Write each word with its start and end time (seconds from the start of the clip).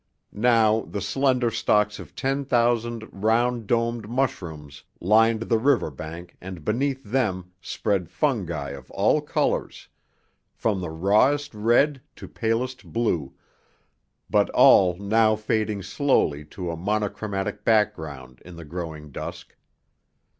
Now 0.31 0.79
the 0.81 0.99
slender 0.99 1.51
stalks 1.51 1.99
of 1.99 2.15
ten 2.15 2.43
thousand 2.43 3.07
round 3.13 3.67
domed 3.67 4.09
mushrooms 4.09 4.83
lined 4.99 5.41
the 5.41 5.59
river 5.59 5.91
bank 5.91 6.35
and 6.41 6.65
beneath 6.65 7.03
them 7.03 7.51
spread 7.61 8.09
fungi 8.09 8.71
of 8.71 8.89
all 8.89 9.21
colors, 9.21 9.89
from 10.55 10.81
the 10.81 10.89
rawest 10.89 11.53
red 11.53 12.01
to 12.15 12.27
palest 12.27 12.83
blue, 12.91 13.35
but 14.27 14.49
all 14.55 14.97
now 14.97 15.35
fading 15.35 15.83
slowly 15.83 16.45
to 16.45 16.71
a 16.71 16.75
monochromatic 16.75 17.63
background 17.63 18.41
in 18.43 18.55
the 18.55 18.65
growing 18.65 19.11
dusk. 19.11 19.55